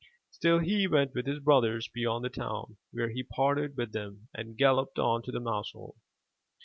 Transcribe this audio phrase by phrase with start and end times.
[0.31, 4.57] Still he went with his brothers beyond the town, where he parted with them, and
[4.57, 5.95] galloped on to the mouse hole.